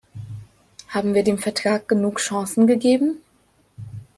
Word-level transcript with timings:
Haben 0.87 1.13
wir 1.13 1.23
dem 1.23 1.37
Vertrag 1.37 1.87
genug 1.87 2.17
Chancen 2.17 2.65
gegeben? 2.65 3.21